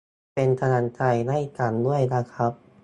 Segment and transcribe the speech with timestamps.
[0.33, 1.01] เป็นกำลังใจ
[1.31, 2.53] ให้กันด้วยนะครับ